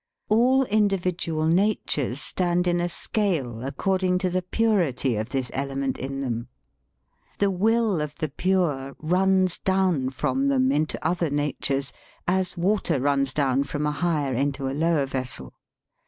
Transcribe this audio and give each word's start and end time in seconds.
All 0.29 0.63
individual 0.63 1.45
na 1.45 1.75
tures 1.85 2.17
stand 2.19 2.65
in 2.65 2.81
a 2.81 2.89
scale, 2.89 3.63
according 3.63 4.17
to 4.25 4.31
the 4.31 4.41
purity 4.41 5.15
of 5.15 5.29
this 5.29 5.51
element 5.53 5.99
in 5.99 6.21
them. 6.21 6.47
The 7.37 7.51
will 7.51 8.01
of 8.01 8.15
the 8.15 8.29
pure 8.29 8.95
runs 8.97 9.59
down 9.59 10.09
from 10.09 10.47
them 10.47 10.71
into 10.71 10.97
other 11.07 11.29
natures, 11.29 11.93
as 12.27 12.57
water 12.57 12.99
runs 12.99 13.31
down 13.31 13.63
from 13.65 13.85
a 13.85 13.91
higher 13.91 14.33
into 14.33 14.67
a 14.67 14.73
lower 14.73 15.05
vessel. 15.05 15.53